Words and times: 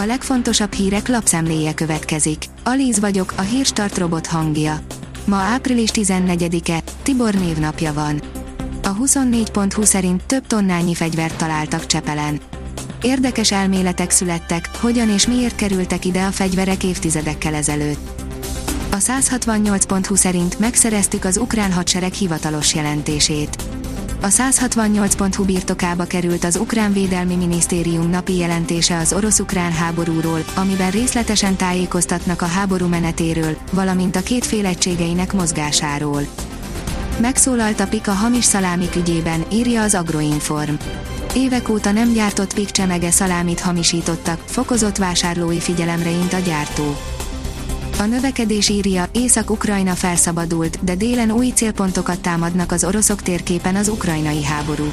A 0.00 0.04
legfontosabb 0.06 0.72
hírek 0.72 1.08
lapszemléje 1.08 1.74
következik. 1.74 2.44
Alíz 2.64 3.00
vagyok, 3.00 3.32
a 3.36 3.40
hírstart 3.40 3.98
robot 3.98 4.26
hangja. 4.26 4.80
Ma 5.24 5.36
április 5.36 5.90
14-e, 5.92 6.82
Tibor 7.02 7.34
névnapja 7.34 7.92
van. 7.92 8.22
A 8.82 8.96
24.20 8.96 9.84
szerint 9.84 10.24
több 10.24 10.46
tonnányi 10.46 10.94
fegyvert 10.94 11.36
találtak 11.36 11.86
Csepelen. 11.86 12.40
Érdekes 13.02 13.52
elméletek 13.52 14.10
születtek, 14.10 14.68
hogyan 14.80 15.08
és 15.08 15.26
miért 15.26 15.56
kerültek 15.56 16.04
ide 16.04 16.24
a 16.24 16.30
fegyverek 16.30 16.84
évtizedekkel 16.84 17.54
ezelőtt. 17.54 18.20
A 18.90 18.96
168.20 18.96 20.16
szerint 20.16 20.58
megszereztük 20.58 21.24
az 21.24 21.36
ukrán 21.36 21.72
hadsereg 21.72 22.12
hivatalos 22.12 22.74
jelentését. 22.74 23.77
A 24.20 24.26
168.hu 24.26 25.44
birtokába 25.44 26.04
került 26.04 26.44
az 26.44 26.56
Ukrán 26.56 26.92
Védelmi 26.92 27.36
Minisztérium 27.36 28.10
napi 28.10 28.36
jelentése 28.36 28.98
az 28.98 29.12
orosz-ukrán 29.12 29.72
háborúról, 29.72 30.44
amiben 30.54 30.90
részletesen 30.90 31.56
tájékoztatnak 31.56 32.42
a 32.42 32.46
háború 32.46 32.86
menetéről, 32.86 33.56
valamint 33.72 34.16
a 34.16 34.22
két 34.22 34.46
fél 34.46 34.66
egységeinek 34.66 35.32
mozgásáról. 35.32 36.22
Megszólalt 37.20 37.80
a 37.80 37.86
Pika 37.86 38.12
hamis 38.12 38.44
szalámik 38.44 38.96
ügyében, 38.96 39.44
írja 39.52 39.82
az 39.82 39.94
Agroinform. 39.94 40.74
Évek 41.34 41.68
óta 41.68 41.92
nem 41.92 42.12
gyártott 42.12 42.54
Pik 42.54 42.70
csemege 42.70 43.10
szalámit 43.10 43.60
hamisítottak, 43.60 44.42
fokozott 44.46 44.96
vásárlói 44.96 45.60
figyelemre 45.60 46.10
int 46.10 46.32
a 46.32 46.38
gyártó. 46.38 46.96
A 47.98 48.04
növekedés 48.04 48.68
írja, 48.68 49.06
Észak-Ukrajna 49.12 49.94
felszabadult, 49.94 50.84
de 50.84 50.94
délen 50.94 51.30
új 51.30 51.48
célpontokat 51.48 52.20
támadnak 52.20 52.72
az 52.72 52.84
oroszok 52.84 53.22
térképen 53.22 53.76
az 53.76 53.88
ukrajnai 53.88 54.44
háború. 54.44 54.92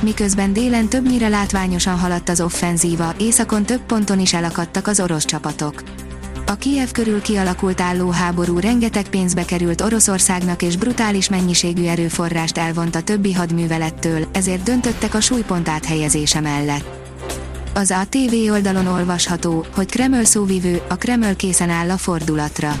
Miközben 0.00 0.52
délen 0.52 0.88
többnyire 0.88 1.28
látványosan 1.28 1.98
haladt 1.98 2.28
az 2.28 2.40
offenzíva, 2.40 3.14
északon 3.18 3.62
több 3.62 3.80
ponton 3.80 4.20
is 4.20 4.34
elakadtak 4.34 4.86
az 4.86 5.00
orosz 5.00 5.24
csapatok. 5.24 5.82
A 6.46 6.54
Kiev 6.54 6.90
körül 6.90 7.22
kialakult 7.22 7.80
álló 7.80 8.10
háború 8.10 8.58
rengeteg 8.58 9.08
pénzbe 9.08 9.44
került 9.44 9.80
Oroszországnak 9.80 10.62
és 10.62 10.76
brutális 10.76 11.28
mennyiségű 11.28 11.84
erőforrást 11.84 12.58
elvont 12.58 12.94
a 12.94 13.02
többi 13.02 13.32
hadművelettől, 13.32 14.26
ezért 14.32 14.62
döntöttek 14.62 15.14
a 15.14 15.20
súlypont 15.20 15.68
áthelyezése 15.68 16.40
mellett. 16.40 16.99
Az 17.74 17.90
ATV 17.90 18.50
oldalon 18.50 18.86
olvasható, 18.86 19.66
hogy 19.74 19.90
Kreml 19.90 20.24
szóvivő, 20.24 20.82
a 20.88 20.94
Kreml 20.94 21.36
készen 21.36 21.70
áll 21.70 21.90
a 21.90 21.96
fordulatra. 21.96 22.80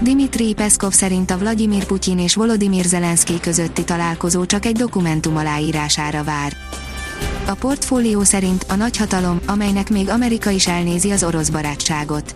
Dimitri 0.00 0.54
Peszkov 0.54 0.92
szerint 0.92 1.30
a 1.30 1.38
Vladimir 1.38 1.84
Putyin 1.84 2.18
és 2.18 2.34
Volodymyr 2.34 2.84
Zelenszky 2.84 3.40
közötti 3.40 3.84
találkozó 3.84 4.46
csak 4.46 4.64
egy 4.64 4.76
dokumentum 4.76 5.36
aláírására 5.36 6.24
vár. 6.24 6.52
A 7.46 7.54
portfólió 7.54 8.22
szerint 8.22 8.64
a 8.68 8.74
nagyhatalom, 8.74 9.40
amelynek 9.46 9.90
még 9.90 10.08
Amerika 10.08 10.50
is 10.50 10.66
elnézi 10.66 11.10
az 11.10 11.24
orosz 11.24 11.48
barátságot. 11.48 12.34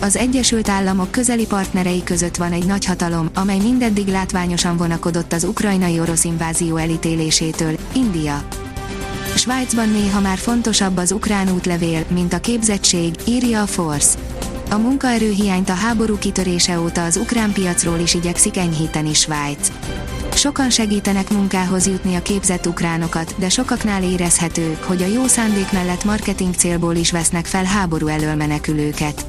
Az 0.00 0.16
Egyesült 0.16 0.68
Államok 0.68 1.10
közeli 1.10 1.46
partnerei 1.46 2.02
között 2.04 2.36
van 2.36 2.52
egy 2.52 2.66
nagyhatalom, 2.66 3.30
amely 3.34 3.58
mindeddig 3.58 4.06
látványosan 4.06 4.76
vonakodott 4.76 5.32
az 5.32 5.44
ukrajnai 5.44 6.00
orosz 6.00 6.24
invázió 6.24 6.76
elítélésétől, 6.76 7.76
India. 7.92 8.48
Svájcban 9.34 9.88
néha 9.88 10.20
már 10.20 10.38
fontosabb 10.38 10.96
az 10.96 11.12
ukrán 11.12 11.50
útlevél, 11.50 12.04
mint 12.10 12.32
a 12.32 12.38
képzettség, 12.38 13.14
írja 13.26 13.62
a 13.62 13.66
Force. 13.66 14.18
A 14.70 14.76
munkaerőhiányt 14.76 15.68
a 15.68 15.74
háború 15.74 16.18
kitörése 16.18 16.80
óta 16.80 17.04
az 17.04 17.16
ukrán 17.16 17.52
piacról 17.52 17.98
is 17.98 18.14
igyekszik 18.14 18.56
enyhíteni 18.56 19.14
Svájc. 19.14 19.72
Sokan 20.34 20.70
segítenek 20.70 21.30
munkához 21.30 21.86
jutni 21.86 22.14
a 22.14 22.22
képzett 22.22 22.66
ukránokat, 22.66 23.34
de 23.38 23.48
sokaknál 23.48 24.02
érezhető, 24.02 24.78
hogy 24.86 25.02
a 25.02 25.06
jó 25.06 25.26
szándék 25.26 25.72
mellett 25.72 26.04
marketing 26.04 26.54
célból 26.54 26.94
is 26.94 27.10
vesznek 27.10 27.46
fel 27.46 27.64
háború 27.64 28.06
elől 28.06 28.34
menekülőket. 28.34 29.26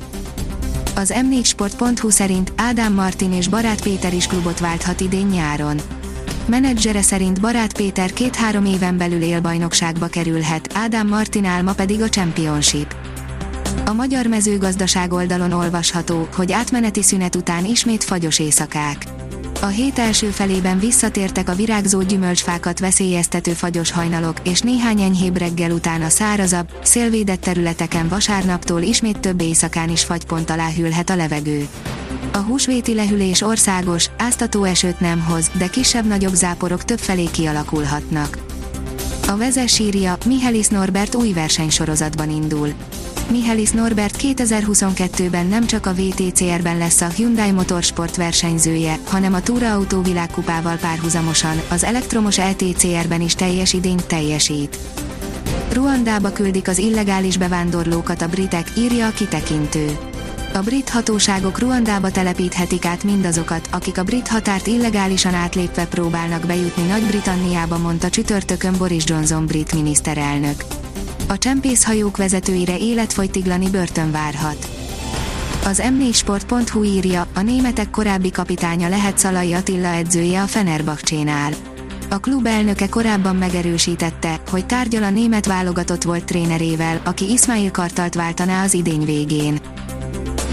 Az 0.96 1.14
m4sport.hu 1.16 2.10
szerint 2.10 2.52
Ádám 2.56 2.94
Martin 2.94 3.34
és 3.34 3.48
Barát 3.48 3.82
Péter 3.82 4.14
is 4.14 4.28
klubot 4.28 4.60
válthat 4.60 5.00
idén 5.00 5.26
nyáron 5.26 5.82
menedzsere 6.50 7.02
szerint 7.02 7.42
Barát 7.42 7.74
Péter 7.74 8.14
két-három 8.14 8.66
éven 8.66 8.98
belül 8.98 9.22
élbajnokságba 9.22 10.08
kerülhet, 10.08 10.72
Ádám 10.74 11.08
Martin 11.08 11.46
álma 11.46 11.74
pedig 11.74 12.02
a 12.02 12.10
Championship. 12.10 12.96
A 13.86 13.94
magyar 13.94 14.26
mezőgazdaság 14.26 15.14
oldalon 15.14 15.52
olvasható, 15.52 16.28
hogy 16.36 16.52
átmeneti 16.52 17.04
szünet 17.04 17.36
után 17.36 17.66
ismét 17.66 18.04
fagyos 18.04 18.40
éjszakák. 18.40 19.06
A 19.62 19.66
hét 19.66 20.00
első 20.00 20.28
felében 20.28 20.80
visszatértek 20.80 21.50
a 21.50 21.56
virágzó 21.56 22.02
gyümölcsfákat 22.02 22.80
veszélyeztető 22.80 23.52
fagyos 23.52 23.92
hajnalok, 23.92 24.38
és 24.44 24.60
néhány 24.60 25.02
enyhébb 25.02 25.38
reggel 25.38 25.72
után 25.72 26.02
a 26.02 26.10
szárazabb, 26.10 26.70
szélvédett 26.84 27.42
területeken 27.42 28.08
vasárnaptól 28.08 28.82
ismét 28.82 29.20
több 29.20 29.42
éjszakán 29.42 29.90
is 29.90 30.04
fagypont 30.04 30.50
alá 30.50 30.70
hűlhet 30.70 31.10
a 31.10 31.16
levegő. 31.16 31.68
A 32.40 32.42
húsvéti 32.42 32.94
lehűlés 32.94 33.42
országos, 33.42 34.10
áztató 34.18 34.64
esőt 34.64 35.00
nem 35.00 35.20
hoz, 35.20 35.52
de 35.58 35.68
kisebb-nagyobb 35.68 36.34
záporok 36.34 36.84
többfelé 36.84 37.26
kialakulhatnak. 37.32 38.38
A 39.28 39.38
vezes 39.38 39.80
írja, 39.80 40.18
Mihelis 40.26 40.68
Norbert 40.68 41.16
új 41.16 41.32
versenysorozatban 41.34 42.30
indul. 42.30 42.74
Mihelis 43.32 43.70
Norbert 43.70 44.16
2022-ben 44.22 45.46
nem 45.46 45.66
csak 45.66 45.86
a 45.86 45.94
VTCR-ben 45.94 46.78
lesz 46.78 47.02
a 47.02 47.08
Hyundai 47.08 47.52
Motorsport 47.52 48.16
versenyzője, 48.16 48.98
hanem 49.06 49.34
a 49.34 49.42
Túra 49.42 49.74
Autó 49.74 50.02
világkupával 50.02 50.76
párhuzamosan, 50.76 51.62
az 51.70 51.84
elektromos 51.84 52.38
LTCR-ben 52.38 53.22
is 53.22 53.36
teljes 53.36 53.74
idényt 53.74 54.06
teljesít. 54.06 54.78
Ruandába 55.72 56.32
küldik 56.32 56.68
az 56.68 56.78
illegális 56.78 57.38
bevándorlókat 57.38 58.22
a 58.22 58.28
britek, 58.28 58.72
írja 58.78 59.08
a 59.08 59.12
kitekintő. 59.12 59.98
A 60.54 60.60
brit 60.62 60.90
hatóságok 60.90 61.60
Ruandába 61.60 62.12
telepíthetik 62.12 62.86
át 62.86 63.04
mindazokat, 63.04 63.70
akik 63.72 63.98
a 63.98 64.04
brit 64.04 64.28
határt 64.28 64.68
illegálisan 64.68 65.34
átlépve 65.34 65.86
próbálnak 65.86 66.46
bejutni 66.46 66.88
Nagy-Britanniába, 66.88 67.78
mondta 67.78 68.10
csütörtökön 68.10 68.76
Boris 68.78 69.04
Johnson 69.06 69.46
brit 69.46 69.74
miniszterelnök. 69.74 70.64
A 71.28 71.38
csempészhajók 71.38 72.18
vezetőire 72.18 72.78
életfogytiglani 72.78 73.70
börtön 73.70 74.12
várhat. 74.12 74.70
Az 75.66 75.82
m4sport.hu 75.84 76.84
írja, 76.84 77.28
a 77.34 77.42
németek 77.42 77.90
korábbi 77.90 78.32
kapitánya 78.32 78.90
lehet 78.90 79.18
Szalai 79.18 79.54
Attila 79.54 79.88
edzője 79.88 80.42
a 80.42 80.48
Fenerbahcsénál. 80.48 81.52
A 82.10 82.18
klub 82.18 82.46
elnöke 82.46 82.90
korábban 82.90 83.36
megerősítette, 83.36 84.40
hogy 84.50 84.66
tárgyal 84.66 85.04
a 85.04 85.10
német 85.10 85.46
válogatott 85.46 86.04
volt 86.04 86.26
trénerével, 86.26 87.02
aki 87.04 87.32
Ismail 87.32 87.72
Kartalt 87.72 88.16
váltaná 88.16 88.64
az 88.64 88.74
idény 88.74 89.06
végén. 89.06 89.59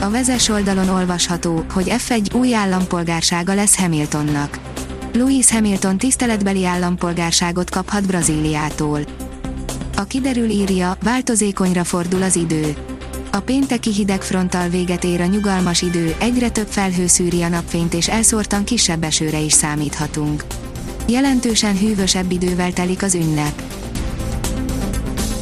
A 0.01 0.11
vezes 0.11 0.49
oldalon 0.49 0.89
olvasható, 0.89 1.65
hogy 1.73 1.87
F1 1.89 2.34
új 2.34 2.55
állampolgársága 2.55 3.55
lesz 3.55 3.77
Hamiltonnak. 3.77 4.59
Louis 5.12 5.51
Hamilton 5.51 5.99
tiszteletbeli 5.99 6.65
állampolgárságot 6.65 7.71
kaphat 7.71 8.07
Brazíliától. 8.07 9.01
A 9.97 10.05
kiderül 10.05 10.49
írja, 10.49 10.97
változékonyra 11.03 11.84
fordul 11.84 12.23
az 12.23 12.37
idő. 12.37 12.77
A 13.33 13.41
pénteki 13.41 13.93
hideg 13.93 14.23
fronttal 14.23 14.69
véget 14.69 15.05
ér 15.05 15.21
a 15.21 15.27
nyugalmas 15.27 15.83
idő, 15.83 16.15
egyre 16.19 16.51
több 16.51 16.69
felhő 16.69 17.07
szűri 17.07 17.43
a 17.43 17.49
napfényt 17.49 17.95
és 17.95 18.09
elszórtan 18.09 18.65
kisebb 18.65 19.03
esőre 19.03 19.39
is 19.39 19.53
számíthatunk. 19.53 20.45
Jelentősen 21.09 21.78
hűvösebb 21.78 22.31
idővel 22.31 22.73
telik 22.73 23.03
az 23.03 23.15
ünnep. 23.15 23.63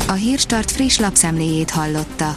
A 0.08 0.12
Hírstart 0.12 0.70
friss 0.70 0.98
lapszemléjét 0.98 1.70
hallotta. 1.70 2.36